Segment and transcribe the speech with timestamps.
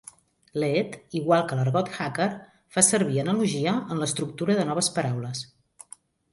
[0.61, 2.27] Leet, igual que l'argot hacker,
[2.77, 5.47] fa servir analogia en l'estructura de noves paraules.